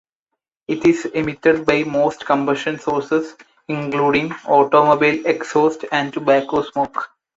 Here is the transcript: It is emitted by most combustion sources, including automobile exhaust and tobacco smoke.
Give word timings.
It 0.67 0.83
is 0.87 1.05
emitted 1.05 1.63
by 1.67 1.83
most 1.83 2.25
combustion 2.25 2.79
sources, 2.79 3.35
including 3.67 4.33
automobile 4.47 5.23
exhaust 5.27 5.85
and 5.91 6.11
tobacco 6.11 6.63
smoke. 6.63 7.11